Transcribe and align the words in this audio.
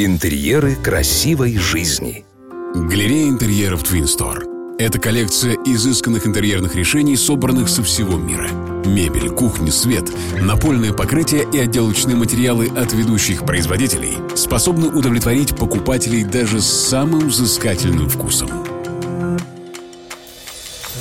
Интерьеры 0.00 0.76
красивой 0.76 1.56
жизни. 1.56 2.24
Галерея 2.72 3.30
интерьеров 3.30 3.82
Twin 3.82 4.04
Store. 4.04 4.76
Это 4.78 5.00
коллекция 5.00 5.56
изысканных 5.66 6.24
интерьерных 6.24 6.76
решений, 6.76 7.16
собранных 7.16 7.68
со 7.68 7.82
всего 7.82 8.16
мира. 8.16 8.48
Мебель, 8.86 9.28
кухня, 9.30 9.72
свет, 9.72 10.04
напольное 10.40 10.92
покрытие 10.92 11.48
и 11.52 11.58
отделочные 11.58 12.14
материалы 12.14 12.68
от 12.68 12.92
ведущих 12.92 13.44
производителей 13.44 14.12
способны 14.36 14.86
удовлетворить 14.86 15.56
покупателей 15.56 16.22
даже 16.22 16.60
с 16.60 16.66
самым 16.66 17.26
взыскательным 17.26 18.08
вкусом. 18.08 18.50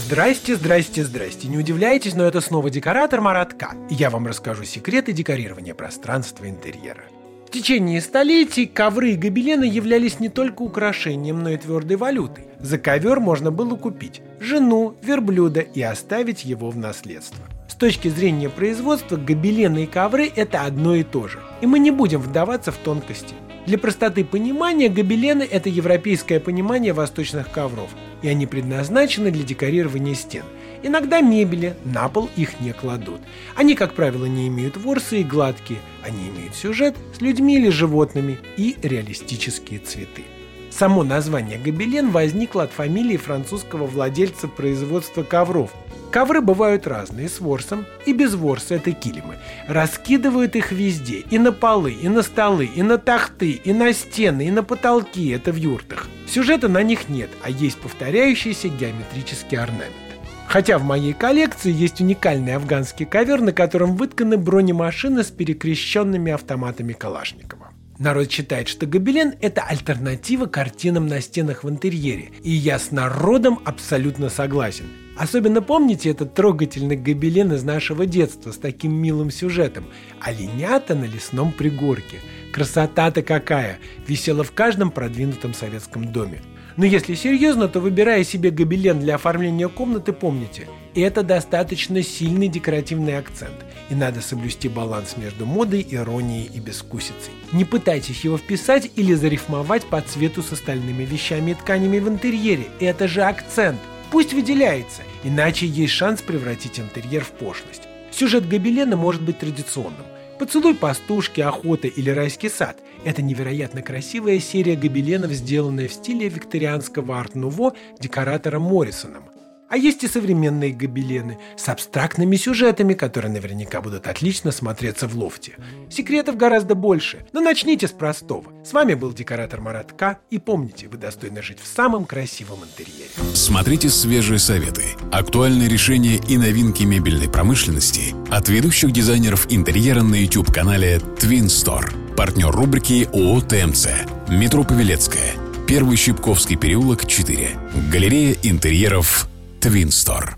Здрасте, 0.07 0.55
здрасте, 0.55 1.03
здрасте. 1.03 1.47
Не 1.47 1.59
удивляйтесь, 1.59 2.15
но 2.15 2.23
это 2.23 2.41
снова 2.41 2.71
декоратор 2.71 3.21
Маратка. 3.21 3.75
Я 3.91 4.09
вам 4.09 4.25
расскажу 4.25 4.63
секреты 4.63 5.13
декорирования 5.13 5.75
пространства 5.75 6.49
интерьера. 6.49 7.03
В 7.47 7.49
течение 7.49 8.01
столетий 8.01 8.65
ковры 8.65 9.11
и 9.11 9.15
гобелены 9.15 9.63
являлись 9.63 10.19
не 10.19 10.27
только 10.27 10.63
украшением, 10.63 11.43
но 11.43 11.51
и 11.51 11.55
твердой 11.55 11.95
валютой. 11.95 12.43
За 12.59 12.77
ковер 12.77 13.21
можно 13.21 13.51
было 13.51 13.77
купить 13.77 14.21
жену, 14.41 14.97
верблюда 15.01 15.61
и 15.61 15.81
оставить 15.81 16.43
его 16.43 16.69
в 16.69 16.77
наследство. 16.77 17.39
С 17.69 17.75
точки 17.75 18.09
зрения 18.09 18.49
производства, 18.49 19.15
гобелены 19.15 19.85
и 19.85 19.87
ковры– 19.87 20.29
это 20.35 20.63
одно 20.63 20.93
и 20.93 21.03
то 21.03 21.29
же. 21.29 21.39
И 21.61 21.67
мы 21.67 21.79
не 21.79 21.91
будем 21.91 22.19
вдаваться 22.19 22.73
в 22.73 22.77
тонкости. 22.77 23.33
Для 23.65 23.77
простоты 23.77 24.25
понимания 24.25 24.89
гобелены– 24.89 25.47
это 25.51 25.69
европейское 25.69 26.41
понимание 26.41 26.91
восточных 26.91 27.49
ковров, 27.49 27.91
и 28.21 28.27
они 28.27 28.45
предназначены 28.45 29.31
для 29.31 29.43
декорирования 29.43 30.15
стен. 30.15 30.43
Иногда 30.83 31.21
мебели, 31.21 31.75
на 31.85 32.09
пол 32.09 32.29
их 32.35 32.59
не 32.59 32.73
кладут. 32.73 33.21
Они, 33.55 33.75
как 33.75 33.93
правило, 33.93 34.25
не 34.25 34.47
имеют 34.47 34.77
ворсы 34.77 35.21
и 35.21 35.23
гладкие, 35.23 35.79
они 36.03 36.29
имеют 36.29 36.55
сюжет 36.55 36.95
с 37.17 37.21
людьми 37.21 37.57
или 37.57 37.69
животными 37.69 38.39
и 38.57 38.75
реалистические 38.81 39.79
цветы. 39.79 40.23
Само 40.69 41.03
название 41.03 41.57
гобелен 41.57 42.11
возникло 42.11 42.63
от 42.63 42.71
фамилии 42.71 43.17
французского 43.17 43.85
владельца 43.87 44.47
производства 44.47 45.23
ковров– 45.23 45.71
Ковры 46.11 46.39
бывают 46.39 46.87
разные, 46.87 47.27
с 47.27 47.41
ворсом 47.41 47.85
и 48.05 48.13
без 48.13 48.33
ворса, 48.33 48.75
это 48.75 48.91
килимы. 48.91 49.37
Раскидывают 49.67 50.55
их 50.55 50.71
везде, 50.71 51.25
и 51.29 51.37
на 51.37 51.51
полы, 51.51 51.91
и 51.91 52.07
на 52.07 52.23
столы, 52.23 52.65
и 52.65 52.81
на 52.81 52.97
тахты, 52.97 53.51
и 53.51 53.73
на 53.73 53.91
стены, 53.93 54.47
и 54.47 54.51
на 54.51 54.63
потолки, 54.63 55.29
это 55.29 55.51
в 55.51 55.57
юртах. 55.57 56.07
Сюжета 56.27 56.69
на 56.69 56.81
них 56.81 57.09
нет, 57.09 57.29
а 57.43 57.49
есть 57.49 57.77
повторяющийся 57.77 58.69
геометрический 58.69 59.57
орнамент. 59.57 60.06
Хотя 60.47 60.77
в 60.77 60.83
моей 60.83 61.13
коллекции 61.13 61.71
есть 61.71 61.99
уникальный 61.99 62.55
афганский 62.55 63.05
ковер, 63.05 63.41
на 63.41 63.51
котором 63.51 63.95
вытканы 63.95 64.37
бронемашины 64.37 65.23
с 65.23 65.27
перекрещенными 65.27 66.31
автоматами 66.31 66.93
Калашникова. 66.93 67.71
Народ 67.99 68.31
считает, 68.31 68.67
что 68.67 68.85
гобелен– 68.85 69.33
это 69.41 69.63
альтернатива 69.63 70.45
картинам 70.45 71.07
на 71.07 71.19
стенах 71.19 71.63
в 71.63 71.69
интерьере, 71.69 72.29
и 72.43 72.51
я 72.51 72.77
с 72.77 72.91
народом 72.91 73.59
абсолютно 73.65 74.29
согласен. 74.29 74.85
Особенно 75.17 75.63
помните 75.63 76.11
этот 76.11 76.35
трогательный 76.35 76.95
гобелен 76.95 77.51
из 77.53 77.63
нашего 77.63 78.05
детства 78.05 78.51
с 78.51 78.57
таким 78.57 78.93
милым 78.93 79.31
сюжетом 79.31 79.85
«Оленята 80.21 80.93
на 80.93 81.05
лесном 81.05 81.51
пригорке». 81.51 82.19
Красота-то 82.53 83.23
какая! 83.23 83.79
Висела 84.07 84.43
в 84.43 84.51
каждом 84.51 84.91
продвинутом 84.91 85.55
советском 85.55 86.11
доме. 86.11 86.41
Но 86.77 86.85
если 86.85 87.15
серьезно, 87.15 87.67
то 87.67 87.79
выбирая 87.79 88.23
себе 88.23 88.51
гобелен 88.51 88.99
для 88.99 89.15
оформления 89.15 89.67
комнаты, 89.67 90.13
помните, 90.13 90.67
это 90.93 91.23
достаточно 91.23 92.03
сильный 92.03 92.47
декоративный 92.47 93.17
акцент, 93.17 93.65
и 93.89 93.95
надо 93.95 94.21
соблюсти 94.21 94.69
баланс 94.69 95.17
между 95.17 95.47
модой, 95.47 95.85
иронией 95.89 96.49
и 96.53 96.59
бескусицей. 96.59 97.33
Не 97.51 97.65
пытайтесь 97.65 98.23
его 98.23 98.37
вписать 98.37 98.91
или 98.95 99.15
зарифмовать 99.15 99.85
по 99.85 99.99
цвету 100.01 100.43
с 100.43 100.51
остальными 100.51 101.03
вещами 101.03 101.51
и 101.51 101.55
тканями 101.55 101.97
в 101.97 102.07
интерьере, 102.07 102.67
это 102.79 103.07
же 103.07 103.23
акцент. 103.23 103.79
Пусть 104.11 104.33
выделяется, 104.33 105.01
иначе 105.23 105.65
есть 105.65 105.93
шанс 105.93 106.21
превратить 106.21 106.79
интерьер 106.79 107.23
в 107.23 107.31
пошлость. 107.31 107.87
Сюжет 108.11 108.47
гобелена 108.47 108.95
может 108.95 109.23
быть 109.23 109.39
традиционным. 109.39 110.05
Поцелуй 110.37 110.75
пастушки, 110.75 111.41
охота 111.41 111.87
или 111.87 112.11
райский 112.11 112.49
сад– 112.49 112.77
это 113.05 113.21
невероятно 113.21 113.81
красивая 113.81 114.39
серия 114.39 114.75
гобеленов, 114.75 115.31
сделанная 115.31 115.87
в 115.87 115.93
стиле 115.93 116.29
викторианского 116.29 117.19
арт-нуво 117.19 117.73
декоратором 117.99 118.63
Моррисоном. 118.63 119.23
А 119.69 119.75
есть 119.75 120.03
и 120.03 120.07
современные 120.07 120.71
гобелены 120.71 121.39
с 121.57 121.67
абстрактными 121.67 122.37
сюжетами, 122.37 122.93
которые 122.93 123.31
наверняка 123.33 123.81
будут 123.81 124.07
отлично 124.07 124.51
смотреться 124.51 125.07
в 125.07 125.17
лофте. 125.17 125.55
Секретов 125.89 126.37
гораздо 126.37 126.73
больше, 126.73 127.25
но 127.33 127.41
начните 127.41 127.87
с 127.87 127.91
простого. 127.91 128.45
С 128.63 128.71
вами 128.71 128.93
был 128.93 129.11
декоратор 129.11 129.59
Маратка, 129.59 130.19
и 130.29 130.37
помните, 130.37 130.87
вы 130.87 130.97
достойны 130.97 131.41
жить 131.41 131.59
в 131.59 131.67
самом 131.67 132.05
красивом 132.05 132.59
интерьере. 132.63 133.09
Смотрите 133.33 133.89
свежие 133.89 134.39
советы, 134.39 134.83
актуальные 135.11 135.67
решения 135.67 136.15
и 136.15 136.37
новинки 136.37 136.83
мебельной 136.83 137.29
промышленности 137.29 138.15
от 138.29 138.47
ведущих 138.47 138.91
дизайнеров 138.93 139.47
интерьера 139.51 140.01
на 140.01 140.15
YouTube-канале 140.15 141.01
Twin 141.17 141.47
Store. 141.47 142.06
Партнер 142.17 142.49
рубрики 142.49 143.07
ООО 143.13 143.41
ТМЦ. 143.41 143.89
Метро 144.27 144.63
Павелецкая. 144.63 145.35
Первый 145.67 145.97
Щипковский 145.97 146.55
переулок, 146.55 147.05
4. 147.05 147.49
Галерея 147.91 148.35
интерьеров 148.41 149.27
Твинстор. 149.61 150.35